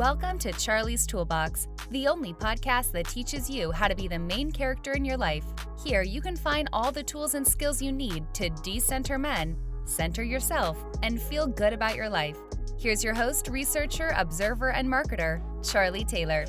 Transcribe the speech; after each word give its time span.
Welcome 0.00 0.38
to 0.38 0.52
Charlie's 0.52 1.06
Toolbox, 1.06 1.68
the 1.90 2.08
only 2.08 2.32
podcast 2.32 2.90
that 2.92 3.06
teaches 3.06 3.50
you 3.50 3.70
how 3.70 3.86
to 3.86 3.94
be 3.94 4.08
the 4.08 4.18
main 4.18 4.50
character 4.50 4.92
in 4.92 5.04
your 5.04 5.18
life. 5.18 5.44
Here, 5.84 6.00
you 6.00 6.22
can 6.22 6.36
find 6.36 6.70
all 6.72 6.90
the 6.90 7.02
tools 7.02 7.34
and 7.34 7.46
skills 7.46 7.82
you 7.82 7.92
need 7.92 8.24
to 8.32 8.48
decenter 8.48 9.18
men, 9.18 9.58
center 9.84 10.22
yourself, 10.22 10.82
and 11.02 11.20
feel 11.20 11.46
good 11.46 11.74
about 11.74 11.96
your 11.96 12.08
life. 12.08 12.38
Here's 12.78 13.04
your 13.04 13.12
host, 13.12 13.48
researcher, 13.48 14.14
observer, 14.16 14.70
and 14.70 14.88
marketer, 14.88 15.42
Charlie 15.62 16.06
Taylor. 16.06 16.46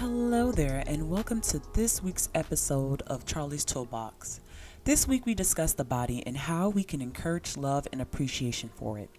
Hello 0.00 0.50
there, 0.50 0.82
and 0.86 1.10
welcome 1.10 1.42
to 1.42 1.60
this 1.74 2.02
week's 2.02 2.30
episode 2.34 3.02
of 3.02 3.26
Charlie's 3.26 3.66
Toolbox. 3.66 4.40
This 4.84 5.06
week, 5.06 5.26
we 5.26 5.34
discuss 5.34 5.74
the 5.74 5.84
body 5.84 6.22
and 6.26 6.34
how 6.34 6.70
we 6.70 6.82
can 6.82 7.02
encourage 7.02 7.58
love 7.58 7.86
and 7.92 8.00
appreciation 8.00 8.70
for 8.74 8.98
it. 8.98 9.10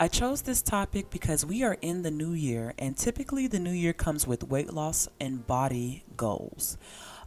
I 0.00 0.08
chose 0.08 0.42
this 0.42 0.62
topic 0.62 1.10
because 1.10 1.46
we 1.46 1.62
are 1.62 1.76
in 1.80 2.02
the 2.02 2.10
new 2.10 2.32
year, 2.32 2.74
and 2.78 2.96
typically 2.96 3.46
the 3.46 3.58
new 3.58 3.70
year 3.70 3.92
comes 3.92 4.26
with 4.26 4.44
weight 4.44 4.72
loss 4.72 5.08
and 5.20 5.46
body 5.46 6.04
goals. 6.16 6.76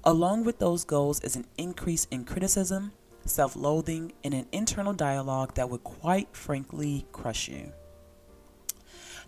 Along 0.03 0.43
with 0.43 0.59
those 0.59 0.83
goals 0.83 1.19
is 1.21 1.35
an 1.35 1.45
increase 1.57 2.05
in 2.11 2.25
criticism, 2.25 2.91
self 3.25 3.55
loathing, 3.55 4.13
and 4.23 4.33
an 4.33 4.47
internal 4.51 4.93
dialogue 4.93 5.55
that 5.55 5.69
would 5.69 5.83
quite 5.83 6.35
frankly 6.35 7.05
crush 7.11 7.47
you. 7.47 7.71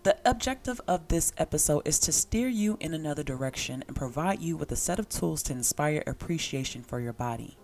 The 0.04 0.16
objective 0.24 0.80
of 0.86 1.08
this 1.08 1.32
episode 1.38 1.86
is 1.86 1.98
to 2.00 2.12
steer 2.12 2.48
you 2.48 2.76
in 2.80 2.94
another 2.94 3.24
direction 3.24 3.82
and 3.88 3.96
provide 3.96 4.40
you 4.40 4.56
with 4.56 4.70
a 4.70 4.76
set 4.76 5.00
of 5.00 5.08
tools 5.08 5.42
to 5.44 5.52
inspire 5.52 6.04
appreciation 6.06 6.82
for 6.82 7.00
your 7.00 7.12
body. 7.12 7.56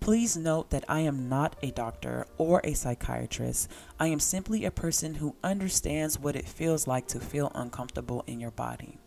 Please 0.00 0.36
note 0.36 0.70
that 0.70 0.84
I 0.88 1.00
am 1.00 1.28
not 1.28 1.56
a 1.62 1.70
doctor 1.70 2.26
or 2.36 2.60
a 2.62 2.74
psychiatrist. 2.74 3.70
I 3.98 4.08
am 4.08 4.20
simply 4.20 4.64
a 4.64 4.70
person 4.70 5.14
who 5.14 5.36
understands 5.42 6.18
what 6.18 6.36
it 6.36 6.46
feels 6.46 6.86
like 6.86 7.06
to 7.08 7.20
feel 7.20 7.50
uncomfortable 7.54 8.22
in 8.26 8.38
your 8.38 8.50
body. 8.50 8.98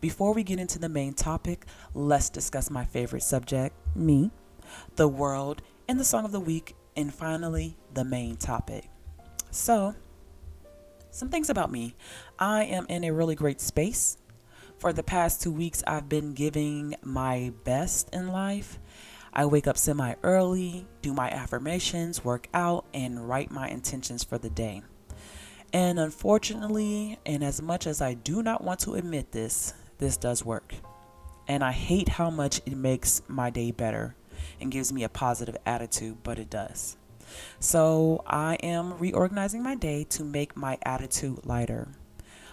Before 0.00 0.34
we 0.34 0.42
get 0.42 0.58
into 0.58 0.78
the 0.78 0.88
main 0.88 1.14
topic, 1.14 1.66
let's 1.94 2.30
discuss 2.30 2.70
my 2.70 2.84
favorite 2.84 3.22
subject 3.22 3.76
me, 3.94 4.30
the 4.96 5.08
world, 5.08 5.62
and 5.88 5.98
the 5.98 6.04
song 6.04 6.24
of 6.24 6.32
the 6.32 6.40
week, 6.40 6.74
and 6.96 7.12
finally, 7.12 7.76
the 7.92 8.04
main 8.04 8.36
topic. 8.36 8.88
So, 9.50 9.94
some 11.10 11.28
things 11.28 11.48
about 11.48 11.70
me. 11.70 11.94
I 12.40 12.64
am 12.64 12.86
in 12.88 13.04
a 13.04 13.12
really 13.12 13.36
great 13.36 13.60
space. 13.60 14.18
For 14.78 14.92
the 14.92 15.04
past 15.04 15.40
two 15.40 15.52
weeks, 15.52 15.82
I've 15.86 16.08
been 16.08 16.34
giving 16.34 16.96
my 17.02 17.52
best 17.62 18.12
in 18.12 18.28
life. 18.28 18.80
I 19.36 19.46
wake 19.46 19.66
up 19.66 19.76
semi 19.76 20.14
early, 20.22 20.86
do 21.02 21.12
my 21.12 21.28
affirmations, 21.28 22.24
work 22.24 22.48
out, 22.54 22.84
and 22.94 23.28
write 23.28 23.50
my 23.50 23.68
intentions 23.68 24.22
for 24.22 24.38
the 24.38 24.48
day. 24.48 24.82
And 25.72 25.98
unfortunately, 25.98 27.18
and 27.26 27.42
as 27.42 27.60
much 27.60 27.88
as 27.88 28.00
I 28.00 28.14
do 28.14 28.44
not 28.44 28.62
want 28.62 28.78
to 28.80 28.94
admit 28.94 29.32
this, 29.32 29.74
this 29.98 30.16
does 30.16 30.44
work. 30.44 30.74
And 31.48 31.64
I 31.64 31.72
hate 31.72 32.10
how 32.10 32.30
much 32.30 32.60
it 32.64 32.76
makes 32.76 33.22
my 33.26 33.50
day 33.50 33.72
better 33.72 34.14
and 34.60 34.70
gives 34.70 34.92
me 34.92 35.02
a 35.02 35.08
positive 35.08 35.56
attitude, 35.66 36.18
but 36.22 36.38
it 36.38 36.48
does. 36.48 36.96
So 37.58 38.22
I 38.28 38.54
am 38.56 38.96
reorganizing 38.98 39.64
my 39.64 39.74
day 39.74 40.04
to 40.10 40.22
make 40.22 40.56
my 40.56 40.78
attitude 40.84 41.44
lighter. 41.44 41.88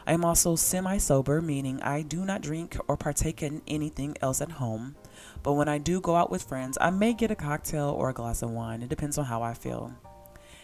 I 0.08 0.14
am 0.14 0.26
also 0.26 0.56
semi 0.56 0.98
sober, 0.98 1.42
meaning 1.42 1.80
I 1.84 2.02
do 2.02 2.26
not 2.26 2.42
drink 2.42 2.76
or 2.88 2.98
partake 2.98 3.44
in 3.44 3.62
anything 3.68 4.18
else 4.20 4.42
at 4.42 4.54
home. 4.54 4.96
But 5.44 5.54
when 5.54 5.68
I 5.68 5.78
do 5.78 6.02
go 6.02 6.16
out 6.16 6.32
with 6.32 6.44
friends, 6.44 6.78
I 6.80 6.90
may 6.90 7.14
get 7.14 7.32
a 7.32 7.36
cocktail 7.36 7.90
or 7.90 8.10
a 8.10 8.14
glass 8.14 8.42
of 8.42 8.52
wine. 8.52 8.82
It 8.82 8.90
depends 8.90 9.18
on 9.18 9.26
how 9.26 9.42
I 9.42 9.54
feel. 9.54 9.94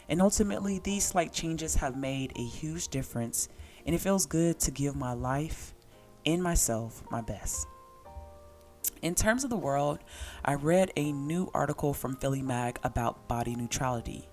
And 0.09 0.22
ultimately, 0.22 0.80
these 0.80 1.05
slight 1.05 1.33
changes 1.33 1.75
have 1.75 1.97
made 1.97 2.31
a 2.36 2.44
huge 2.44 2.88
difference, 2.88 3.50
and 3.85 3.94
it 3.94 4.00
feels 4.00 4.25
good 4.25 4.59
to 4.61 4.72
give 4.72 4.95
my 4.95 5.13
life 5.13 5.73
and 6.25 6.41
myself 6.41 7.03
my 7.11 7.22
best. 7.22 7.67
In 9.02 9.16
terms 9.16 9.44
of 9.44 9.50
the 9.50 9.58
world, 9.58 10.00
I 10.44 10.53
read 10.53 10.91
a 10.96 11.12
new 11.12 11.51
article 11.53 11.94
from 11.94 12.16
Philly 12.16 12.41
Mag 12.41 12.79
about 12.84 13.28
body 13.28 13.56
neutrality. 13.56 14.28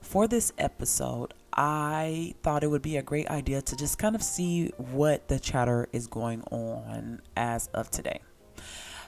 For 0.00 0.26
this 0.26 0.52
episode, 0.58 1.34
I 1.52 2.34
thought 2.42 2.64
it 2.64 2.68
would 2.68 2.82
be 2.82 2.96
a 2.96 3.02
great 3.02 3.28
idea 3.28 3.60
to 3.62 3.76
just 3.76 3.98
kind 3.98 4.14
of 4.14 4.22
see 4.22 4.68
what 4.76 5.28
the 5.28 5.38
chatter 5.38 5.88
is 5.92 6.06
going 6.06 6.42
on 6.50 7.20
as 7.36 7.68
of 7.68 7.90
today. 7.90 8.20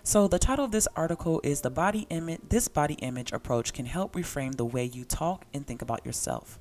So 0.04 0.26
the 0.26 0.38
title 0.38 0.64
of 0.64 0.72
this 0.72 0.88
article 0.96 1.40
is 1.44 1.60
the 1.60 1.70
body 1.70 2.06
image 2.10 2.40
this 2.48 2.66
body 2.66 2.94
image 2.94 3.32
approach 3.32 3.72
can 3.72 3.86
help 3.86 4.14
reframe 4.14 4.56
the 4.56 4.64
way 4.64 4.84
you 4.84 5.04
talk 5.04 5.44
and 5.54 5.64
think 5.64 5.80
about 5.80 6.04
yourself. 6.04 6.58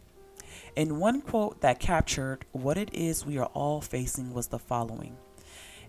And 0.78 1.00
one 1.00 1.22
quote 1.22 1.59
that 1.62 1.79
captured 1.79 2.46
what 2.52 2.78
it 2.78 2.94
is 2.94 3.25
we 3.25 3.40
are 3.40 3.47
all 3.47 3.81
facing 3.81 4.31
was 4.34 4.47
the 4.47 4.59
following. 4.59 5.18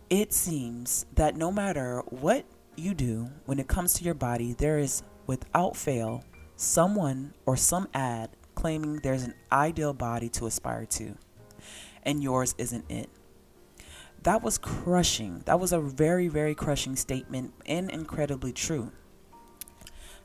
It 0.09 0.33
seems 0.33 1.05
that 1.15 1.37
no 1.37 1.53
matter 1.53 2.03
what 2.09 2.47
you 2.77 2.95
do 2.95 3.31
when 3.45 3.59
it 3.59 3.69
comes 3.69 3.93
to 3.95 4.05
your 4.05 4.15
body, 4.15 4.55
there 4.55 4.79
is 4.79 5.03
without 5.27 5.77
fail 5.77 6.25
someone 6.57 7.35
or 7.45 7.57
some 7.57 7.87
ad 7.93 8.31
claiming 8.55 8.97
there's 9.03 9.25
an 9.25 9.35
ideal 9.51 9.93
body 9.93 10.29
to 10.31 10.47
aspire 10.47 10.87
to, 10.87 11.17
and 12.03 12.23
yours 12.23 12.55
isn't 12.57 12.91
it 12.91 13.11
that 14.23 14.43
was 14.43 14.59
crushing. 14.59 15.43
That 15.47 15.59
was 15.59 15.73
a 15.73 15.81
very, 15.81 16.29
very 16.29 16.55
crushing 16.55 16.97
statement 16.97 17.55
and 17.67 17.91
incredibly 17.91 18.53
true. 18.53 18.93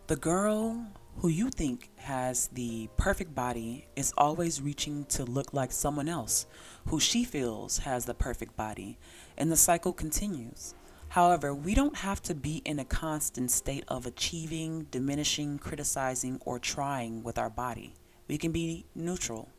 The 0.08 0.16
girl 0.16 0.88
who 1.18 1.30
you 1.30 1.50
think 1.50 1.90
has 1.98 2.48
the 2.50 2.90
perfect 2.96 3.34
body 3.34 3.88
is 3.96 4.14
always 4.18 4.62
reaching 4.62 5.06
to 5.06 5.26
look 5.26 5.52
like 5.52 5.72
someone 5.72 6.08
else 6.08 6.46
who 6.88 7.00
she 7.00 7.24
feels 7.24 7.80
has 7.80 8.06
the 8.06 8.14
perfect 8.14 8.56
body, 8.56 9.00
and 9.38 9.52
the 9.52 9.58
cycle 9.58 9.94
continues. 9.94 10.76
However, 11.10 11.56
we 11.56 11.74
don't 11.74 11.98
have 11.98 12.22
to 12.24 12.36
be 12.36 12.62
in 12.66 12.80
a 12.80 12.86
constant 12.86 13.50
state 13.50 13.84
of 13.88 14.06
achieving, 14.06 14.88
diminishing, 14.92 15.58
criticizing, 15.58 16.40
or 16.46 16.60
trying 16.60 17.24
with 17.24 17.38
our 17.38 17.50
body. 17.50 17.96
We 18.28 18.38
can 18.38 18.52
be 18.52 18.86
neutral. 18.94 19.50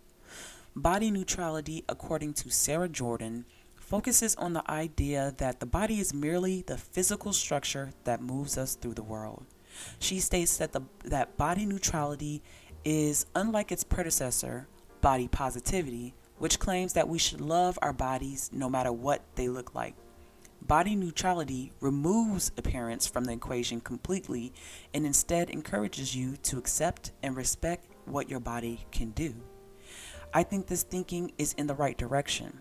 Body 0.76 1.10
neutrality, 1.10 1.84
according 1.88 2.34
to 2.34 2.50
Sarah 2.50 2.88
Jordan, 2.88 3.46
focuses 3.88 4.36
on 4.36 4.52
the 4.52 4.70
idea 4.70 5.34
that 5.38 5.60
the 5.60 5.66
body 5.66 5.98
is 5.98 6.12
merely 6.12 6.62
the 6.66 6.76
physical 6.76 7.32
structure 7.32 7.90
that 8.04 8.20
moves 8.20 8.58
us 8.58 8.74
through 8.74 8.92
the 8.92 9.02
world. 9.02 9.46
She 9.98 10.20
states 10.20 10.58
that 10.58 10.72
the 10.72 10.82
that 11.04 11.38
body 11.38 11.64
neutrality 11.64 12.42
is 12.84 13.24
unlike 13.34 13.72
its 13.72 13.84
predecessor, 13.84 14.68
body 15.00 15.26
positivity, 15.26 16.14
which 16.36 16.58
claims 16.58 16.92
that 16.92 17.08
we 17.08 17.18
should 17.18 17.40
love 17.40 17.78
our 17.80 17.94
bodies 17.94 18.50
no 18.52 18.68
matter 18.68 18.92
what 18.92 19.22
they 19.36 19.48
look 19.48 19.74
like. 19.74 19.94
Body 20.60 20.94
neutrality 20.94 21.72
removes 21.80 22.52
appearance 22.58 23.06
from 23.06 23.24
the 23.24 23.32
equation 23.32 23.80
completely 23.80 24.52
and 24.92 25.06
instead 25.06 25.48
encourages 25.48 26.14
you 26.14 26.36
to 26.42 26.58
accept 26.58 27.12
and 27.22 27.36
respect 27.36 27.86
what 28.04 28.28
your 28.28 28.40
body 28.40 28.84
can 28.90 29.10
do. 29.12 29.34
I 30.34 30.42
think 30.42 30.66
this 30.66 30.82
thinking 30.82 31.32
is 31.38 31.54
in 31.54 31.68
the 31.68 31.74
right 31.74 31.96
direction. 31.96 32.60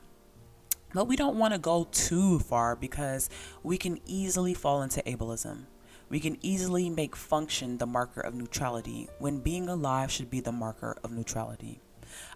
But 0.94 1.08
we 1.08 1.16
don't 1.16 1.38
want 1.38 1.54
to 1.54 1.60
go 1.60 1.88
too 1.92 2.40
far 2.40 2.76
because 2.76 3.30
we 3.62 3.78
can 3.78 4.00
easily 4.06 4.54
fall 4.54 4.82
into 4.82 5.02
ableism. 5.02 5.66
We 6.10 6.20
can 6.22 6.38
easily 6.42 6.90
make 6.90 7.16
function 7.16 7.78
the 7.78 7.86
marker 7.86 8.22
of 8.22 8.34
neutrality 8.34 9.10
when 9.20 9.40
being 9.40 9.68
alive 9.68 10.10
should 10.10 10.30
be 10.30 10.40
the 10.40 10.54
marker 10.54 10.96
of 11.04 11.12
neutrality. 11.12 11.82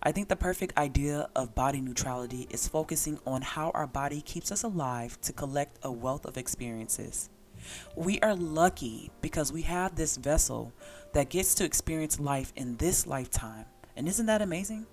I 0.04 0.12
think 0.12 0.28
the 0.28 0.36
perfect 0.36 0.78
idea 0.78 1.30
of 1.36 1.56
body 1.56 1.80
neutrality 1.80 2.48
is 2.50 2.68
focusing 2.68 3.20
on 3.26 3.42
how 3.42 3.72
our 3.72 3.88
body 3.88 4.22
keeps 4.22 4.52
us 4.52 4.64
alive 4.64 5.20
to 5.22 5.32
collect 5.32 5.80
a 5.84 5.92
wealth 5.92 6.26
of 6.26 6.38
experiences. 6.38 7.30
We 7.96 8.20
are 8.20 8.36
lucky 8.36 9.12
because 9.22 9.54
we 9.54 9.62
have 9.64 9.96
this 9.96 10.18
vessel 10.18 10.74
that 11.14 11.30
gets 11.30 11.56
to 11.56 11.64
experience 11.64 12.20
life 12.20 12.52
in 12.56 12.78
this 12.78 13.08
lifetime. 13.08 13.66
And 13.96 14.08
isn't 14.08 14.26
that 14.26 14.42
amazing? 14.42 14.88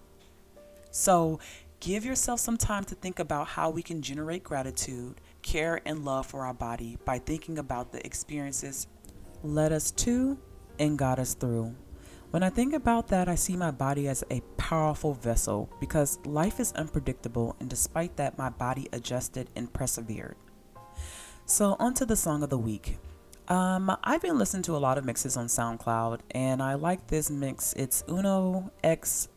So, 0.90 1.38
Give 1.80 2.04
yourself 2.04 2.40
some 2.40 2.56
time 2.56 2.84
to 2.84 2.96
think 2.96 3.20
about 3.20 3.46
how 3.46 3.70
we 3.70 3.82
can 3.82 4.02
generate 4.02 4.42
gratitude, 4.42 5.20
care, 5.42 5.80
and 5.84 6.04
love 6.04 6.26
for 6.26 6.44
our 6.44 6.54
body 6.54 6.98
by 7.04 7.20
thinking 7.20 7.58
about 7.58 7.92
the 7.92 8.04
experiences 8.04 8.88
led 9.44 9.72
us 9.72 9.92
to 9.92 10.36
and 10.80 10.98
got 10.98 11.20
us 11.20 11.34
through. 11.34 11.76
When 12.30 12.42
I 12.42 12.50
think 12.50 12.74
about 12.74 13.08
that, 13.08 13.28
I 13.28 13.36
see 13.36 13.56
my 13.56 13.70
body 13.70 14.08
as 14.08 14.24
a 14.28 14.42
powerful 14.56 15.14
vessel 15.14 15.70
because 15.80 16.18
life 16.26 16.58
is 16.58 16.72
unpredictable, 16.72 17.54
and 17.60 17.70
despite 17.70 18.16
that, 18.16 18.36
my 18.36 18.50
body 18.50 18.88
adjusted 18.92 19.48
and 19.54 19.72
persevered. 19.72 20.36
So, 21.46 21.76
on 21.78 21.94
to 21.94 22.04
the 22.04 22.16
song 22.16 22.42
of 22.42 22.50
the 22.50 22.58
week. 22.58 22.98
Um, 23.46 23.96
I've 24.04 24.20
been 24.20 24.36
listening 24.36 24.64
to 24.64 24.76
a 24.76 24.78
lot 24.78 24.98
of 24.98 25.06
mixes 25.06 25.36
on 25.36 25.46
SoundCloud, 25.46 26.20
and 26.32 26.62
I 26.62 26.74
like 26.74 27.06
this 27.06 27.30
mix. 27.30 27.72
It's 27.74 28.04
Uno 28.08 28.72
X 28.82 29.28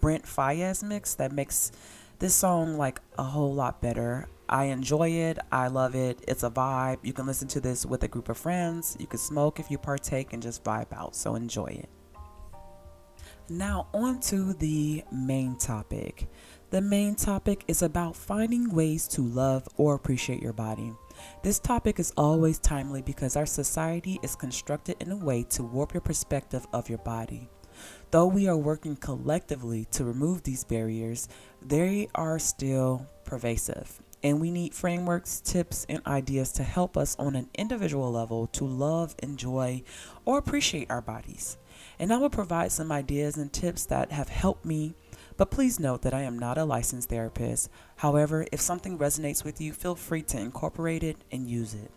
Brent 0.00 0.24
Faiyaz 0.24 0.82
mix 0.82 1.14
that 1.14 1.32
makes 1.32 1.72
this 2.18 2.34
song 2.34 2.76
like 2.76 3.00
a 3.18 3.22
whole 3.22 3.52
lot 3.52 3.80
better. 3.80 4.28
I 4.48 4.64
enjoy 4.66 5.10
it. 5.10 5.38
I 5.50 5.68
love 5.68 5.94
it. 5.94 6.22
It's 6.28 6.42
a 6.42 6.50
vibe. 6.50 6.98
You 7.02 7.12
can 7.12 7.26
listen 7.26 7.48
to 7.48 7.60
this 7.60 7.86
with 7.86 8.02
a 8.04 8.08
group 8.08 8.28
of 8.28 8.36
friends. 8.36 8.96
You 9.00 9.06
can 9.06 9.18
smoke 9.18 9.58
if 9.58 9.70
you 9.70 9.78
partake 9.78 10.32
and 10.32 10.42
just 10.42 10.62
vibe 10.62 10.92
out. 10.92 11.16
So 11.16 11.34
enjoy 11.34 11.66
it. 11.66 11.88
Now, 13.48 13.88
on 13.92 14.20
to 14.20 14.54
the 14.54 15.04
main 15.10 15.56
topic. 15.56 16.28
The 16.70 16.80
main 16.80 17.16
topic 17.16 17.64
is 17.68 17.82
about 17.82 18.16
finding 18.16 18.70
ways 18.70 19.08
to 19.08 19.20
love 19.20 19.68
or 19.76 19.94
appreciate 19.94 20.40
your 20.40 20.52
body. 20.54 20.92
This 21.42 21.58
topic 21.58 21.98
is 21.98 22.12
always 22.16 22.58
timely 22.58 23.02
because 23.02 23.36
our 23.36 23.46
society 23.46 24.18
is 24.22 24.36
constructed 24.36 24.96
in 25.00 25.10
a 25.10 25.16
way 25.16 25.42
to 25.50 25.62
warp 25.62 25.92
your 25.92 26.00
perspective 26.00 26.66
of 26.72 26.88
your 26.88 26.98
body. 26.98 27.48
Though 28.10 28.26
we 28.26 28.46
are 28.48 28.56
working 28.56 28.96
collectively 28.96 29.86
to 29.92 30.04
remove 30.04 30.42
these 30.42 30.64
barriers, 30.64 31.28
they 31.60 32.08
are 32.14 32.38
still 32.38 33.06
pervasive. 33.24 34.02
And 34.22 34.40
we 34.40 34.50
need 34.50 34.74
frameworks, 34.74 35.40
tips, 35.40 35.84
and 35.88 36.06
ideas 36.06 36.52
to 36.52 36.62
help 36.62 36.96
us 36.96 37.16
on 37.18 37.34
an 37.34 37.48
individual 37.54 38.12
level 38.12 38.46
to 38.48 38.64
love, 38.64 39.16
enjoy, 39.20 39.82
or 40.24 40.38
appreciate 40.38 40.90
our 40.90 41.00
bodies. 41.00 41.56
And 41.98 42.12
I 42.12 42.18
will 42.18 42.30
provide 42.30 42.70
some 42.70 42.92
ideas 42.92 43.36
and 43.36 43.52
tips 43.52 43.86
that 43.86 44.12
have 44.12 44.28
helped 44.28 44.64
me. 44.64 44.94
But 45.36 45.50
please 45.50 45.80
note 45.80 46.02
that 46.02 46.14
I 46.14 46.22
am 46.22 46.38
not 46.38 46.58
a 46.58 46.64
licensed 46.64 47.08
therapist. 47.08 47.68
However, 47.96 48.46
if 48.52 48.60
something 48.60 48.98
resonates 48.98 49.44
with 49.44 49.60
you, 49.60 49.72
feel 49.72 49.94
free 49.94 50.22
to 50.22 50.38
incorporate 50.38 51.02
it 51.02 51.16
and 51.32 51.48
use 51.48 51.74
it. 51.74 51.90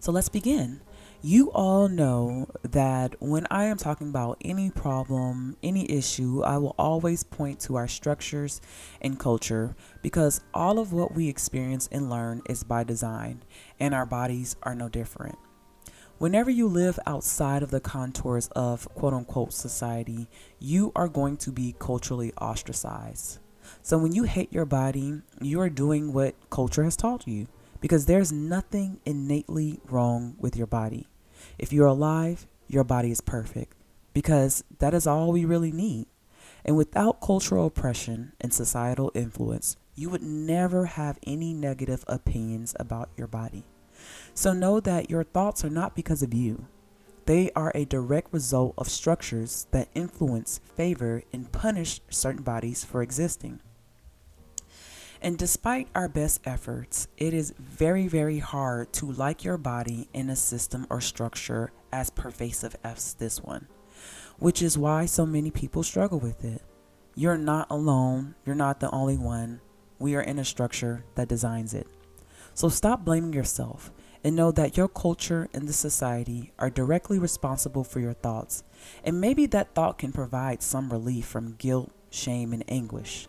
So 0.00 0.12
let's 0.12 0.28
begin. 0.28 0.80
You 1.22 1.50
all 1.52 1.90
know 1.90 2.48
that 2.62 3.14
when 3.20 3.46
I 3.50 3.64
am 3.64 3.76
talking 3.76 4.08
about 4.08 4.38
any 4.42 4.70
problem, 4.70 5.54
any 5.62 5.90
issue, 5.90 6.42
I 6.42 6.56
will 6.56 6.74
always 6.78 7.24
point 7.24 7.60
to 7.60 7.76
our 7.76 7.88
structures 7.88 8.62
and 9.02 9.18
culture 9.18 9.76
because 10.00 10.40
all 10.54 10.78
of 10.78 10.94
what 10.94 11.14
we 11.14 11.28
experience 11.28 11.90
and 11.92 12.08
learn 12.08 12.40
is 12.48 12.64
by 12.64 12.84
design, 12.84 13.42
and 13.78 13.94
our 13.94 14.06
bodies 14.06 14.56
are 14.62 14.74
no 14.74 14.88
different. 14.88 15.36
Whenever 16.16 16.50
you 16.50 16.66
live 16.66 16.98
outside 17.06 17.62
of 17.62 17.70
the 17.70 17.80
contours 17.80 18.48
of 18.56 18.88
quote 18.94 19.12
unquote 19.12 19.52
society, 19.52 20.30
you 20.58 20.90
are 20.96 21.08
going 21.08 21.36
to 21.36 21.52
be 21.52 21.76
culturally 21.78 22.32
ostracized. 22.40 23.40
So 23.82 23.98
when 23.98 24.12
you 24.12 24.22
hate 24.22 24.54
your 24.54 24.64
body, 24.64 25.20
you 25.42 25.60
are 25.60 25.68
doing 25.68 26.14
what 26.14 26.34
culture 26.48 26.84
has 26.84 26.96
taught 26.96 27.28
you 27.28 27.46
because 27.80 28.06
there's 28.06 28.32
nothing 28.32 29.00
innately 29.04 29.80
wrong 29.88 30.36
with 30.38 30.56
your 30.56 30.66
body. 30.66 31.08
If 31.58 31.72
you're 31.72 31.86
alive, 31.86 32.46
your 32.68 32.84
body 32.84 33.10
is 33.10 33.20
perfect 33.20 33.74
because 34.12 34.64
that 34.78 34.94
is 34.94 35.06
all 35.06 35.32
we 35.32 35.44
really 35.44 35.72
need. 35.72 36.06
And 36.64 36.76
without 36.76 37.20
cultural 37.20 37.66
oppression 37.66 38.32
and 38.40 38.52
societal 38.52 39.10
influence, 39.14 39.76
you 39.94 40.10
would 40.10 40.22
never 40.22 40.86
have 40.86 41.18
any 41.26 41.54
negative 41.54 42.04
opinions 42.06 42.74
about 42.78 43.08
your 43.16 43.26
body. 43.26 43.64
So 44.34 44.52
know 44.52 44.80
that 44.80 45.10
your 45.10 45.24
thoughts 45.24 45.64
are 45.64 45.70
not 45.70 45.96
because 45.96 46.22
of 46.22 46.34
you. 46.34 46.66
They 47.26 47.50
are 47.54 47.72
a 47.74 47.84
direct 47.84 48.32
result 48.32 48.74
of 48.76 48.88
structures 48.88 49.66
that 49.70 49.88
influence, 49.94 50.60
favor, 50.74 51.22
and 51.32 51.52
punish 51.52 52.00
certain 52.08 52.42
bodies 52.42 52.84
for 52.84 53.02
existing. 53.02 53.60
And 55.22 55.36
despite 55.36 55.88
our 55.94 56.08
best 56.08 56.40
efforts, 56.44 57.08
it 57.18 57.34
is 57.34 57.52
very, 57.58 58.08
very 58.08 58.38
hard 58.38 58.92
to 58.94 59.10
like 59.10 59.44
your 59.44 59.58
body 59.58 60.08
in 60.14 60.30
a 60.30 60.36
system 60.36 60.86
or 60.88 61.00
structure 61.00 61.72
as 61.92 62.08
pervasive 62.08 62.74
as 62.82 63.14
this 63.14 63.42
one, 63.42 63.66
which 64.38 64.62
is 64.62 64.78
why 64.78 65.04
so 65.04 65.26
many 65.26 65.50
people 65.50 65.82
struggle 65.82 66.18
with 66.18 66.42
it. 66.44 66.62
You're 67.14 67.36
not 67.36 67.66
alone, 67.70 68.34
you're 68.46 68.54
not 68.54 68.80
the 68.80 68.90
only 68.90 69.18
one. 69.18 69.60
We 69.98 70.14
are 70.14 70.22
in 70.22 70.38
a 70.38 70.44
structure 70.44 71.04
that 71.16 71.28
designs 71.28 71.74
it. 71.74 71.86
So 72.54 72.70
stop 72.70 73.04
blaming 73.04 73.34
yourself 73.34 73.92
and 74.24 74.34
know 74.34 74.52
that 74.52 74.76
your 74.76 74.88
culture 74.88 75.48
and 75.52 75.68
the 75.68 75.72
society 75.74 76.52
are 76.58 76.70
directly 76.70 77.18
responsible 77.18 77.84
for 77.84 78.00
your 78.00 78.14
thoughts. 78.14 78.64
And 79.04 79.20
maybe 79.20 79.44
that 79.46 79.74
thought 79.74 79.98
can 79.98 80.12
provide 80.12 80.62
some 80.62 80.90
relief 80.90 81.26
from 81.26 81.56
guilt, 81.56 81.90
shame, 82.10 82.54
and 82.54 82.64
anguish. 82.68 83.28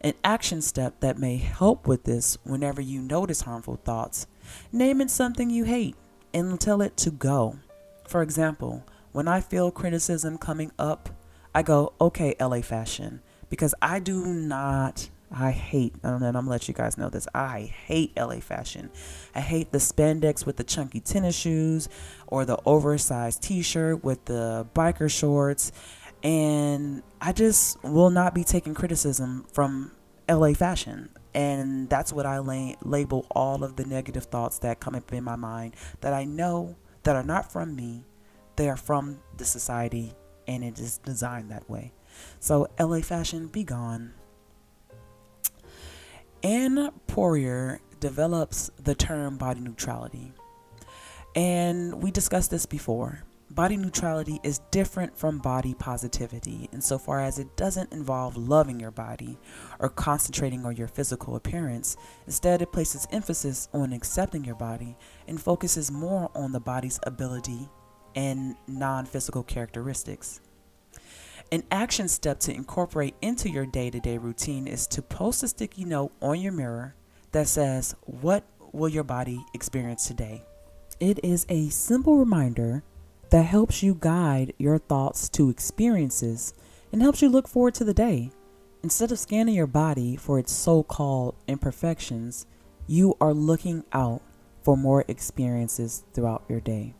An 0.00 0.14
action 0.24 0.62
step 0.62 1.00
that 1.00 1.18
may 1.18 1.36
help 1.36 1.86
with 1.86 2.04
this 2.04 2.38
whenever 2.44 2.80
you 2.80 3.00
notice 3.00 3.42
harmful 3.42 3.76
thoughts, 3.76 4.26
naming 4.72 5.08
something 5.08 5.50
you 5.50 5.64
hate 5.64 5.96
and 6.34 6.60
tell 6.60 6.82
it 6.82 6.96
to 6.98 7.10
go. 7.10 7.58
For 8.06 8.22
example, 8.22 8.84
when 9.12 9.28
I 9.28 9.40
feel 9.40 9.70
criticism 9.70 10.38
coming 10.38 10.72
up, 10.78 11.08
I 11.54 11.62
go, 11.62 11.92
okay, 12.00 12.34
LA 12.40 12.62
fashion, 12.62 13.20
because 13.50 13.74
I 13.82 13.98
do 14.00 14.24
not, 14.24 15.10
I 15.30 15.50
hate, 15.50 15.94
and 16.02 16.14
I'm 16.14 16.32
gonna 16.32 16.48
let 16.48 16.66
you 16.66 16.74
guys 16.74 16.96
know 16.96 17.10
this, 17.10 17.28
I 17.34 17.60
hate 17.60 18.12
LA 18.16 18.40
fashion. 18.40 18.90
I 19.34 19.40
hate 19.40 19.70
the 19.70 19.78
spandex 19.78 20.46
with 20.46 20.56
the 20.56 20.64
chunky 20.64 21.00
tennis 21.00 21.36
shoes 21.36 21.88
or 22.26 22.46
the 22.46 22.58
oversized 22.64 23.42
t 23.42 23.60
shirt 23.60 24.02
with 24.02 24.24
the 24.24 24.66
biker 24.74 25.10
shorts 25.10 25.72
and 26.22 27.02
I 27.20 27.32
just 27.32 27.82
will 27.82 28.10
not 28.10 28.34
be 28.34 28.44
taking 28.44 28.74
criticism 28.74 29.44
from 29.52 29.92
LA 30.28 30.52
fashion. 30.54 31.10
And 31.34 31.88
that's 31.88 32.12
what 32.12 32.26
I 32.26 32.38
la- 32.38 32.74
label 32.82 33.26
all 33.30 33.64
of 33.64 33.76
the 33.76 33.84
negative 33.84 34.24
thoughts 34.24 34.58
that 34.58 34.80
come 34.80 34.94
up 34.94 35.12
in 35.12 35.24
my 35.24 35.36
mind 35.36 35.74
that 36.00 36.12
I 36.12 36.24
know 36.24 36.76
that 37.04 37.16
are 37.16 37.22
not 37.22 37.50
from 37.50 37.74
me, 37.74 38.04
they 38.56 38.68
are 38.68 38.76
from 38.76 39.18
the 39.36 39.44
society, 39.44 40.12
and 40.46 40.62
it 40.62 40.78
is 40.78 40.98
designed 40.98 41.50
that 41.50 41.68
way. 41.68 41.92
So, 42.38 42.68
LA 42.78 43.00
fashion, 43.00 43.48
be 43.48 43.64
gone. 43.64 44.12
Anne 46.42 46.90
Poirier 47.06 47.80
develops 48.00 48.70
the 48.82 48.94
term 48.94 49.38
body 49.38 49.60
neutrality. 49.60 50.32
And 51.34 52.02
we 52.02 52.10
discussed 52.10 52.50
this 52.50 52.66
before. 52.66 53.22
Body 53.54 53.76
neutrality 53.76 54.40
is 54.42 54.60
different 54.70 55.14
from 55.18 55.36
body 55.36 55.74
positivity 55.74 56.70
insofar 56.72 57.20
as 57.20 57.38
it 57.38 57.54
doesn't 57.54 57.92
involve 57.92 58.34
loving 58.34 58.80
your 58.80 58.90
body 58.90 59.36
or 59.78 59.90
concentrating 59.90 60.64
on 60.64 60.74
your 60.74 60.88
physical 60.88 61.36
appearance. 61.36 61.98
Instead, 62.24 62.62
it 62.62 62.72
places 62.72 63.06
emphasis 63.12 63.68
on 63.74 63.92
accepting 63.92 64.42
your 64.42 64.54
body 64.54 64.96
and 65.28 65.38
focuses 65.38 65.90
more 65.90 66.30
on 66.34 66.52
the 66.52 66.60
body's 66.60 66.98
ability 67.02 67.68
and 68.14 68.56
non 68.66 69.04
physical 69.04 69.42
characteristics. 69.42 70.40
An 71.50 71.62
action 71.70 72.08
step 72.08 72.40
to 72.40 72.54
incorporate 72.54 73.16
into 73.20 73.50
your 73.50 73.66
day 73.66 73.90
to 73.90 74.00
day 74.00 74.16
routine 74.16 74.66
is 74.66 74.86
to 74.86 75.02
post 75.02 75.42
a 75.42 75.48
sticky 75.48 75.84
note 75.84 76.12
on 76.22 76.40
your 76.40 76.52
mirror 76.52 76.94
that 77.32 77.48
says, 77.48 77.94
What 78.06 78.44
will 78.72 78.88
your 78.88 79.04
body 79.04 79.44
experience 79.52 80.06
today? 80.06 80.42
It 81.00 81.20
is 81.22 81.44
a 81.50 81.68
simple 81.68 82.16
reminder 82.16 82.82
that 83.32 83.46
helps 83.46 83.82
you 83.82 83.96
guide 83.98 84.52
your 84.58 84.76
thoughts 84.76 85.26
to 85.30 85.48
experiences 85.48 86.52
and 86.92 87.00
helps 87.00 87.22
you 87.22 87.30
look 87.30 87.48
forward 87.48 87.72
to 87.72 87.82
the 87.82 87.94
day. 87.94 88.30
Instead 88.82 89.10
of 89.10 89.18
scanning 89.18 89.54
your 89.54 89.66
body 89.66 90.16
for 90.16 90.38
its 90.38 90.52
so 90.52 90.82
called 90.82 91.34
imperfections, 91.48 92.44
you 92.86 93.16
are 93.22 93.32
looking 93.32 93.84
out 93.94 94.20
for 94.60 94.76
more 94.76 95.06
experiences 95.08 96.04
throughout 96.12 96.44
your 96.46 96.60
day. 96.60 96.92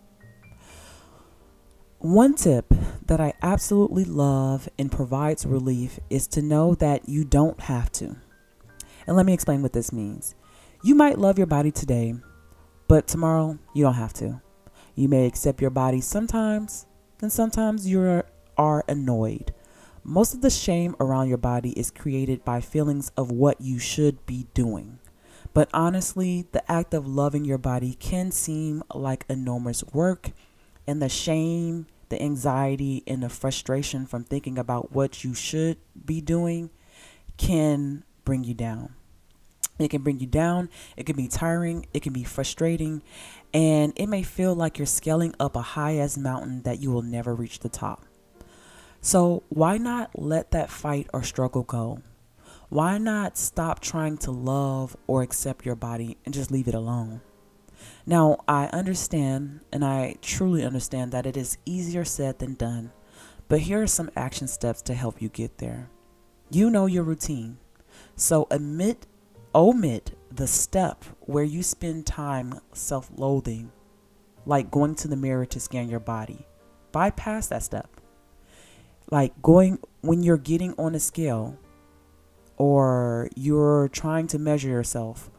One 1.99 2.35
tip 2.35 2.65
that 3.07 3.21
I 3.21 3.35
absolutely 3.43 4.05
love 4.05 4.71
and 4.79 4.91
provides 4.91 5.45
relief 5.45 6.01
is 6.09 6.27
to 6.29 6.41
know 6.41 6.75
that 6.77 7.11
you 7.11 7.25
don't 7.25 7.61
have 7.61 7.93
to. 7.93 8.17
And 9.07 9.17
let 9.17 9.27
me 9.27 9.35
explain 9.35 9.61
what 9.61 9.75
this 9.75 9.93
means. 9.93 10.35
You 10.83 10.95
might 10.95 11.19
love 11.19 11.37
your 11.37 11.47
body 11.47 11.71
today, 11.71 12.15
but 12.89 13.07
tomorrow 13.07 13.59
you 13.75 13.85
don't 13.85 13.95
have 13.95 14.15
to. 14.15 14.42
You 14.95 15.09
may 15.09 15.27
accept 15.27 15.61
your 15.61 15.71
body 15.71 16.01
sometimes, 16.01 16.87
and 17.21 17.33
sometimes 17.33 17.87
you 17.87 18.23
are 18.57 18.85
annoyed. 18.89 19.55
Most 20.05 20.35
of 20.35 20.41
the 20.41 20.51
shame 20.51 20.97
around 21.01 21.29
your 21.29 21.39
body 21.39 21.71
is 21.79 21.91
created 21.91 22.45
by 22.45 22.61
feelings 22.61 23.11
of 23.17 23.31
what 23.31 23.61
you 23.61 23.79
should 23.79 24.27
be 24.27 24.47
doing. 24.53 24.99
But 25.55 25.69
honestly, 25.73 26.47
the 26.53 26.71
act 26.71 26.93
of 26.95 27.07
loving 27.07 27.45
your 27.45 27.59
body 27.59 27.95
can 27.95 28.31
seem 28.33 28.83
like 28.95 29.25
enormous 29.29 29.85
work, 29.93 30.33
and 30.87 31.01
the 31.01 31.09
shame, 31.09 31.87
the 32.09 32.21
anxiety, 32.21 33.03
and 33.07 33.23
the 33.23 33.29
frustration 33.29 34.07
from 34.07 34.25
thinking 34.25 34.59
about 34.59 34.93
what 34.93 35.25
you 35.25 35.35
should 35.35 35.79
be 36.05 36.21
doing 36.21 36.71
can 37.37 38.05
bring 38.25 38.45
you 38.45 38.55
down. 38.55 38.95
It 39.79 39.89
can 39.89 40.03
bring 40.03 40.21
you 40.21 40.27
down, 40.27 40.69
it 40.97 41.07
can 41.07 41.17
be 41.17 41.29
tiring, 41.29 41.87
it 41.93 42.03
can 42.03 42.13
be 42.13 42.25
frustrating, 42.25 43.03
and 43.55 43.93
it 43.97 44.07
may 44.07 44.23
feel 44.23 44.55
like 44.55 44.79
you're 44.79 44.87
scaling 44.87 45.35
up 45.41 45.57
a 45.57 45.63
high 45.63 45.97
as 45.97 46.19
mountain 46.19 46.63
that 46.63 46.81
you 46.81 46.91
will 46.91 47.03
never 47.03 47.35
reach 47.35 47.61
the 47.61 47.69
top. 47.69 48.05
So, 49.01 49.43
why 49.49 49.79
not 49.79 50.11
let 50.19 50.53
that 50.53 50.71
fight 50.71 51.09
or 51.13 51.23
struggle 51.23 51.65
go? 51.65 52.03
Why 52.69 52.99
not 52.99 53.37
stop 53.37 53.81
trying 53.81 54.17
to 54.19 54.31
love 54.31 54.97
or 55.07 55.23
accept 55.23 55.67
your 55.67 55.75
body 55.75 56.17
and 56.25 56.33
just 56.33 56.51
leave 56.51 56.69
it 56.69 56.75
alone? 56.75 57.21
Now, 58.07 58.39
I 58.47 58.67
understand 58.67 59.61
and 59.73 59.85
I 59.85 60.17
truly 60.23 60.65
understand 60.65 61.13
that 61.13 61.27
it 61.27 61.37
is 61.37 61.59
easier 61.67 62.05
said 62.05 62.39
than 62.39 62.55
done, 62.55 62.93
but 63.49 63.61
here 63.61 63.83
are 63.83 63.87
some 63.87 64.11
action 64.17 64.49
steps 64.49 64.83
to 64.83 64.95
help 64.95 65.21
you 65.21 65.29
get 65.29 65.59
there. 65.59 65.91
You 66.51 66.71
know 66.71 66.87
your 66.87 67.03
routine, 67.03 67.59
so 68.17 68.47
admit, 68.51 69.07
omit 69.55 70.17
the 70.31 70.47
step 70.47 71.05
where 71.21 71.45
you 71.45 71.63
spend 71.63 72.07
time 72.07 72.61
self 72.73 73.11
loathing, 73.17 73.71
like 74.47 74.71
going 74.71 74.95
to 74.97 75.09
the 75.09 75.17
mirror 75.17 75.47
to 75.47 75.61
scan 75.61 75.89
your 75.89 76.01
body. 76.01 76.47
Bypass 76.93 77.49
that 77.49 77.63
step. 77.63 77.89
like 79.11 79.41
going 79.43 79.79
when 80.01 80.23
you're 80.23 80.37
getting 80.39 80.75
on 80.79 80.95
a 80.95 81.01
scale 81.01 81.59
or 82.57 83.29
you're 83.37 83.89
trying 83.89 84.27
to 84.29 84.39
measure 84.39 84.69
yourself, 84.69 85.31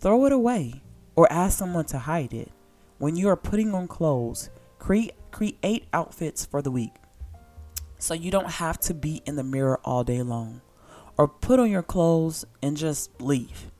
throw 0.00 0.26
it 0.26 0.32
away 0.32 0.82
or 1.16 1.30
ask 1.32 1.58
someone 1.58 1.84
to 1.86 1.98
hide 1.98 2.32
it. 2.32 2.50
When 2.98 3.16
you 3.16 3.28
are 3.28 3.36
putting 3.36 3.74
on 3.74 3.88
clothes, 3.88 4.50
create 4.78 5.14
create 5.30 5.86
outfits 5.92 6.44
for 6.44 6.62
the 6.62 6.70
week. 6.70 6.94
So 7.98 8.14
you 8.14 8.30
don't 8.30 8.50
have 8.50 8.78
to 8.80 8.94
be 8.94 9.22
in 9.26 9.36
the 9.36 9.44
mirror 9.44 9.80
all 9.84 10.04
day 10.04 10.22
long 10.22 10.60
or 11.18 11.28
put 11.28 11.58
on 11.58 11.70
your 11.70 11.82
clothes 11.82 12.44
and 12.62 12.76
just 12.76 13.20
leave. 13.20 13.70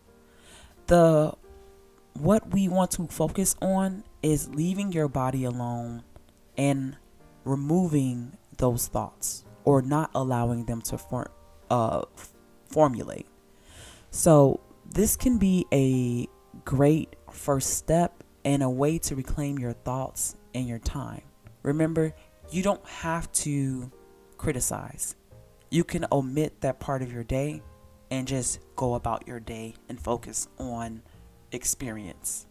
The 0.86 1.34
what 2.14 2.50
we 2.50 2.68
want 2.68 2.92
to 2.92 3.06
focus 3.08 3.56
on 3.60 4.04
is 4.22 4.48
leaving 4.48 4.92
your 4.92 5.08
body 5.08 5.44
alone 5.44 6.02
and 6.56 6.96
removing 7.44 8.36
those 8.56 8.86
thoughts 8.88 9.44
or 9.64 9.82
not 9.82 10.10
allowing 10.14 10.64
them 10.64 10.80
to 10.80 10.96
form, 10.96 11.26
uh, 11.70 12.02
formulate. 12.68 13.26
So, 14.10 14.60
this 14.86 15.16
can 15.16 15.36
be 15.38 15.66
a 15.72 16.26
great 16.64 17.16
first 17.30 17.74
step 17.74 18.22
and 18.44 18.62
a 18.62 18.70
way 18.70 18.98
to 18.98 19.14
reclaim 19.16 19.58
your 19.58 19.72
thoughts 19.72 20.36
and 20.54 20.66
your 20.66 20.78
time. 20.78 21.22
Remember, 21.62 22.14
you 22.50 22.62
don't 22.62 22.86
have 22.86 23.30
to 23.32 23.90
criticize. 24.38 25.16
You 25.70 25.84
can 25.84 26.06
omit 26.12 26.60
that 26.60 26.80
part 26.80 27.02
of 27.02 27.12
your 27.12 27.24
day 27.24 27.62
and 28.10 28.28
just 28.28 28.60
go 28.76 28.94
about 28.94 29.26
your 29.26 29.40
day 29.40 29.74
and 29.88 30.00
focus 30.00 30.48
on 30.58 31.02
experience. 31.52 32.46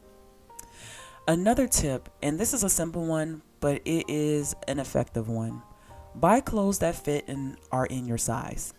Another 1.27 1.67
tip, 1.67 2.09
and 2.21 2.39
this 2.39 2.53
is 2.53 2.63
a 2.63 2.69
simple 2.69 3.05
one, 3.05 3.41
but 3.59 3.81
it 3.85 4.05
is 4.09 4.55
an 4.67 4.79
effective 4.79 5.27
one 5.27 5.61
buy 6.15 6.39
clothes 6.39 6.79
that 6.79 6.95
fit 6.95 7.25
and 7.27 7.57
are 7.71 7.85
in 7.85 8.05
your 8.05 8.17
size. 8.17 8.73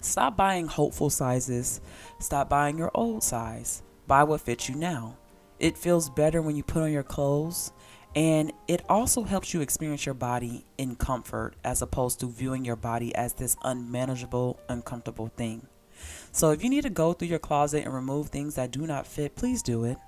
Stop 0.00 0.36
buying 0.36 0.66
hopeful 0.66 1.10
sizes. 1.10 1.80
Stop 2.18 2.48
buying 2.48 2.76
your 2.76 2.90
old 2.94 3.22
size. 3.22 3.82
Buy 4.06 4.24
what 4.24 4.40
fits 4.40 4.68
you 4.68 4.74
now. 4.74 5.16
It 5.58 5.78
feels 5.78 6.10
better 6.10 6.42
when 6.42 6.56
you 6.56 6.64
put 6.64 6.82
on 6.82 6.92
your 6.92 7.04
clothes, 7.04 7.72
and 8.14 8.52
it 8.68 8.82
also 8.88 9.22
helps 9.22 9.54
you 9.54 9.60
experience 9.60 10.04
your 10.04 10.14
body 10.14 10.64
in 10.76 10.96
comfort 10.96 11.54
as 11.64 11.80
opposed 11.80 12.20
to 12.20 12.30
viewing 12.30 12.64
your 12.64 12.76
body 12.76 13.14
as 13.14 13.32
this 13.32 13.56
unmanageable, 13.62 14.60
uncomfortable 14.68 15.28
thing. 15.28 15.66
So, 16.32 16.50
if 16.50 16.62
you 16.62 16.70
need 16.70 16.82
to 16.82 16.90
go 16.90 17.12
through 17.12 17.28
your 17.28 17.38
closet 17.38 17.84
and 17.84 17.94
remove 17.94 18.28
things 18.28 18.56
that 18.56 18.70
do 18.70 18.86
not 18.86 19.06
fit, 19.06 19.36
please 19.36 19.62
do 19.62 19.84
it. 19.84 19.98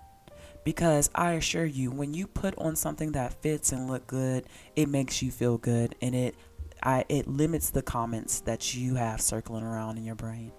Because 0.64 1.10
I 1.14 1.32
assure 1.32 1.66
you, 1.66 1.90
when 1.90 2.14
you 2.14 2.26
put 2.26 2.56
on 2.58 2.74
something 2.74 3.12
that 3.12 3.42
fits 3.42 3.72
and 3.72 3.86
look 3.86 4.06
good, 4.06 4.46
it 4.74 4.88
makes 4.88 5.22
you 5.22 5.30
feel 5.30 5.58
good 5.58 5.94
and 6.00 6.14
it 6.14 6.34
I, 6.82 7.04
it 7.08 7.26
limits 7.26 7.70
the 7.70 7.82
comments 7.82 8.40
that 8.40 8.74
you 8.74 8.96
have 8.96 9.20
circling 9.20 9.64
around 9.64 9.96
in 9.96 10.04
your 10.04 10.14
brain. 10.14 10.52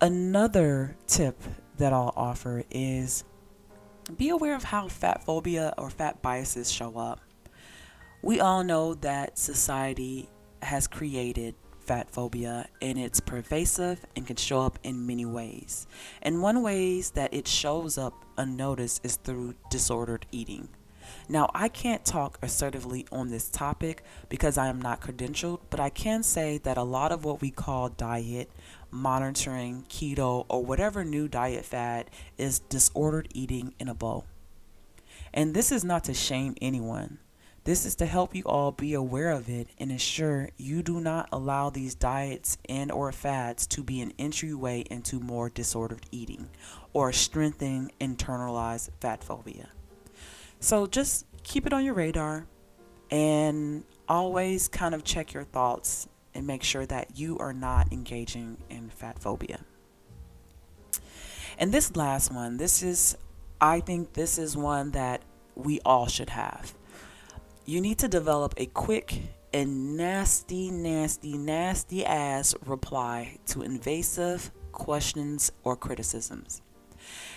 Another 0.00 0.96
tip 1.06 1.40
that 1.78 1.92
I'll 1.92 2.12
offer 2.14 2.62
is 2.70 3.24
be 4.16 4.30
aware 4.30 4.54
of 4.54 4.64
how 4.64 4.88
fat 4.88 5.24
phobia 5.24 5.74
or 5.76 5.90
fat 5.90 6.22
biases 6.22 6.70
show 6.70 6.96
up. 6.96 7.20
We 8.22 8.40
all 8.40 8.64
know 8.64 8.94
that 8.94 9.38
society 9.38 10.28
has 10.62 10.86
created 10.86 11.54
fat 11.78 12.10
phobia 12.10 12.68
and 12.82 12.98
it's 12.98 13.20
pervasive 13.20 14.04
and 14.16 14.26
can 14.26 14.36
show 14.36 14.60
up 14.60 14.78
in 14.82 15.06
many 15.06 15.24
ways. 15.24 15.86
And 16.22 16.42
one 16.42 16.62
ways 16.62 17.12
that 17.12 17.32
it 17.32 17.48
shows 17.48 17.96
up 17.96 18.24
unnoticed 18.36 19.04
is 19.04 19.16
through 19.16 19.54
disordered 19.70 20.26
eating. 20.32 20.68
Now, 21.28 21.50
I 21.54 21.68
can't 21.68 22.04
talk 22.04 22.38
assertively 22.42 23.06
on 23.10 23.30
this 23.30 23.48
topic 23.48 24.02
because 24.28 24.58
I 24.58 24.68
am 24.68 24.80
not 24.80 25.00
credentialed, 25.00 25.60
but 25.70 25.80
I 25.80 25.88
can 25.88 26.22
say 26.22 26.58
that 26.58 26.76
a 26.76 26.82
lot 26.82 27.12
of 27.12 27.24
what 27.24 27.40
we 27.40 27.50
call 27.50 27.88
diet, 27.88 28.50
monitoring, 28.90 29.84
keto, 29.88 30.46
or 30.48 30.64
whatever 30.64 31.04
new 31.04 31.28
diet 31.28 31.64
fad 31.64 32.10
is 32.36 32.60
disordered 32.60 33.28
eating 33.34 33.74
in 33.78 33.88
a 33.88 33.94
bowl. 33.94 34.24
And 35.32 35.54
this 35.54 35.70
is 35.70 35.84
not 35.84 36.04
to 36.04 36.14
shame 36.14 36.54
anyone. 36.60 37.18
This 37.64 37.84
is 37.84 37.94
to 37.96 38.06
help 38.06 38.34
you 38.34 38.44
all 38.44 38.72
be 38.72 38.94
aware 38.94 39.30
of 39.30 39.50
it 39.50 39.68
and 39.78 39.92
ensure 39.92 40.48
you 40.56 40.82
do 40.82 41.00
not 41.00 41.28
allow 41.30 41.68
these 41.68 41.94
diets 41.94 42.56
and 42.66 42.90
or 42.90 43.12
fads 43.12 43.66
to 43.66 43.82
be 43.82 44.00
an 44.00 44.14
entryway 44.18 44.84
into 44.90 45.20
more 45.20 45.50
disordered 45.50 46.06
eating 46.10 46.48
or 46.94 47.12
strengthen 47.12 47.90
internalized 48.00 48.88
fat 49.00 49.22
phobia. 49.22 49.68
So 50.60 50.86
just 50.86 51.26
keep 51.42 51.66
it 51.66 51.74
on 51.74 51.84
your 51.84 51.92
radar 51.92 52.46
and 53.10 53.84
always 54.08 54.68
kind 54.68 54.94
of 54.94 55.04
check 55.04 55.34
your 55.34 55.44
thoughts 55.44 56.08
and 56.38 56.46
make 56.46 56.62
sure 56.62 56.86
that 56.86 57.18
you 57.18 57.36
are 57.38 57.52
not 57.52 57.92
engaging 57.92 58.56
in 58.70 58.88
fat 58.90 59.18
phobia. 59.18 59.58
And 61.58 61.72
this 61.72 61.96
last 61.96 62.32
one, 62.32 62.58
this 62.58 62.80
is, 62.80 63.16
I 63.60 63.80
think 63.80 64.12
this 64.12 64.38
is 64.38 64.56
one 64.56 64.92
that 64.92 65.22
we 65.56 65.80
all 65.84 66.06
should 66.06 66.30
have. 66.30 66.74
You 67.64 67.80
need 67.80 67.98
to 67.98 68.06
develop 68.06 68.54
a 68.56 68.66
quick 68.66 69.20
and 69.52 69.96
nasty, 69.96 70.70
nasty, 70.70 71.36
nasty 71.36 72.06
ass 72.06 72.54
reply 72.64 73.38
to 73.46 73.62
invasive 73.62 74.52
questions 74.70 75.50
or 75.64 75.74
criticisms. 75.74 76.62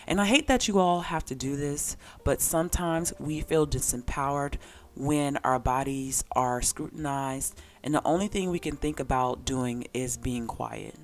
And 0.05 0.21
I 0.21 0.25
hate 0.25 0.45
that 0.45 0.67
you 0.67 0.77
all 0.77 1.01
have 1.01 1.25
to 1.25 1.35
do 1.35 1.55
this, 1.55 1.97
but 2.23 2.39
sometimes 2.39 3.13
we 3.17 3.41
feel 3.41 3.65
disempowered 3.65 4.57
when 4.93 5.37
our 5.37 5.57
bodies 5.57 6.23
are 6.33 6.61
scrutinized, 6.61 7.59
and 7.83 7.93
the 7.93 8.05
only 8.05 8.27
thing 8.27 8.49
we 8.49 8.59
can 8.59 8.75
think 8.75 8.99
about 8.99 9.45
doing 9.45 9.85
is 9.93 10.17
being 10.17 10.47
quiet. 10.47 10.95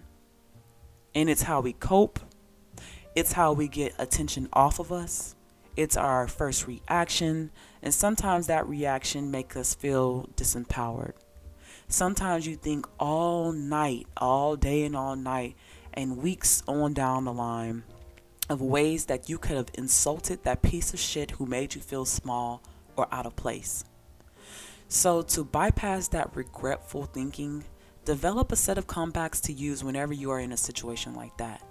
And 1.15 1.29
it's 1.29 1.43
how 1.43 1.61
we 1.61 1.73
cope, 1.73 2.19
it's 3.15 3.33
how 3.33 3.53
we 3.53 3.67
get 3.67 3.93
attention 3.97 4.47
off 4.53 4.79
of 4.79 4.91
us. 4.91 5.35
It's 5.75 5.95
our 5.95 6.27
first 6.27 6.67
reaction, 6.67 7.51
and 7.83 7.93
sometimes 7.93 8.47
that 8.47 8.67
reaction 8.67 9.29
makes 9.29 9.55
us 9.55 9.75
feel 9.75 10.27
disempowered. 10.35 11.13
Sometimes 11.87 12.47
you 12.47 12.55
think 12.55 12.87
all 12.99 13.51
night, 13.51 14.07
all 14.17 14.55
day 14.55 14.83
and 14.83 14.95
all 14.95 15.15
night, 15.15 15.55
and 15.93 16.17
weeks 16.17 16.63
on 16.67 16.93
down 16.93 17.25
the 17.25 17.33
line 17.33 17.83
of 18.49 18.61
ways 18.61 19.05
that 19.05 19.29
you 19.29 19.37
could 19.37 19.55
have 19.55 19.69
insulted 19.75 20.43
that 20.43 20.61
piece 20.61 20.93
of 20.93 20.99
shit 20.99 21.31
who 21.31 21.45
made 21.45 21.75
you 21.75 21.81
feel 21.81 22.05
small 22.05 22.61
or 22.95 23.07
out 23.11 23.25
of 23.25 23.35
place. 23.35 23.83
So, 24.89 25.21
to 25.21 25.43
bypass 25.43 26.07
that 26.09 26.35
regretful 26.35 27.05
thinking, 27.05 27.65
develop 28.05 28.51
a 28.51 28.55
set 28.55 28.77
of 28.77 28.87
comebacks 28.87 29.41
to 29.43 29.53
use 29.53 29.83
whenever 29.83 30.13
you 30.13 30.31
are 30.31 30.39
in 30.39 30.53
a 30.53 30.57
situation 30.57 31.13
like 31.13 31.35
that. 31.37 31.61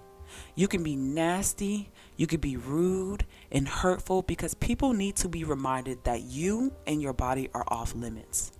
You 0.55 0.67
can 0.67 0.83
be 0.83 0.95
nasty, 0.95 1.89
you 2.15 2.27
can 2.27 2.39
be 2.39 2.57
rude 2.57 3.25
and 3.51 3.67
hurtful 3.67 4.21
because 4.21 4.53
people 4.53 4.93
need 4.93 5.15
to 5.17 5.29
be 5.29 5.43
reminded 5.43 6.03
that 6.03 6.21
you 6.23 6.73
and 6.85 7.01
your 7.01 7.13
body 7.13 7.49
are 7.53 7.63
off 7.69 7.95
limits. 7.95 8.51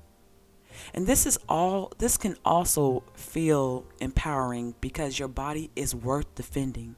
And 0.93 1.05
this 1.05 1.25
is 1.25 1.37
all 1.47 1.91
this 1.97 2.17
can 2.17 2.35
also 2.45 3.03
feel 3.13 3.85
empowering 3.99 4.75
because 4.81 5.19
your 5.19 5.27
body 5.27 5.69
is 5.75 5.93
worth 5.93 6.33
defending 6.35 6.95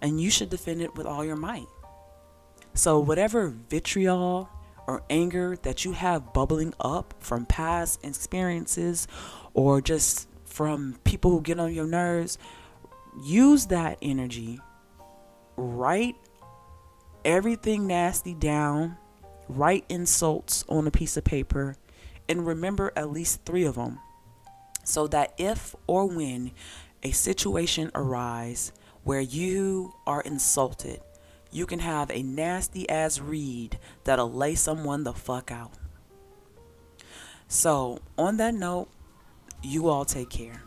and 0.00 0.20
you 0.20 0.30
should 0.30 0.50
defend 0.50 0.80
it 0.80 0.94
with 0.94 1.06
all 1.06 1.24
your 1.24 1.36
might. 1.36 1.66
So, 2.74 2.98
whatever 2.98 3.48
vitriol 3.48 4.48
or 4.86 5.02
anger 5.08 5.56
that 5.62 5.84
you 5.84 5.92
have 5.92 6.32
bubbling 6.32 6.74
up 6.80 7.14
from 7.18 7.46
past 7.46 8.04
experiences 8.04 9.08
or 9.54 9.80
just 9.80 10.28
from 10.44 10.98
people 11.04 11.30
who 11.30 11.40
get 11.40 11.58
on 11.58 11.72
your 11.72 11.86
nerves, 11.86 12.38
use 13.24 13.66
that 13.66 13.98
energy. 14.02 14.60
Write 15.56 16.16
everything 17.24 17.86
nasty 17.86 18.34
down, 18.34 18.96
write 19.48 19.84
insults 19.88 20.64
on 20.68 20.86
a 20.86 20.90
piece 20.90 21.16
of 21.16 21.24
paper, 21.24 21.76
and 22.28 22.46
remember 22.46 22.92
at 22.96 23.10
least 23.10 23.44
three 23.44 23.64
of 23.64 23.76
them 23.76 23.98
so 24.84 25.06
that 25.08 25.34
if 25.38 25.74
or 25.86 26.06
when 26.06 26.52
a 27.02 27.10
situation 27.10 27.90
arises 27.94 28.72
where 29.02 29.20
you 29.20 29.94
are 30.06 30.20
insulted, 30.20 31.00
you 31.54 31.66
can 31.66 31.78
have 31.78 32.10
a 32.10 32.22
nasty 32.22 32.86
ass 32.90 33.20
read 33.20 33.78
that'll 34.02 34.30
lay 34.30 34.56
someone 34.56 35.04
the 35.04 35.12
fuck 35.12 35.52
out. 35.52 35.70
So, 37.46 38.00
on 38.18 38.36
that 38.38 38.54
note, 38.54 38.88
you 39.62 39.88
all 39.88 40.04
take 40.04 40.30
care. 40.30 40.60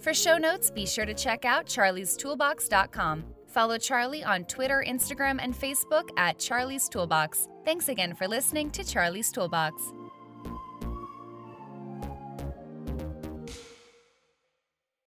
For 0.00 0.12
show 0.12 0.36
notes, 0.36 0.70
be 0.70 0.84
sure 0.84 1.06
to 1.06 1.14
check 1.14 1.44
out 1.44 1.66
charliestoolbox.com. 1.66 3.24
Follow 3.46 3.78
Charlie 3.78 4.24
on 4.24 4.44
Twitter, 4.46 4.84
Instagram, 4.86 5.38
and 5.40 5.54
Facebook 5.54 6.08
at 6.16 6.40
Charlie's 6.40 6.88
Toolbox. 6.88 7.46
Thanks 7.64 7.88
again 7.88 8.12
for 8.12 8.26
listening 8.26 8.70
to 8.72 8.82
Charlie's 8.82 9.30
Toolbox. 9.30 9.92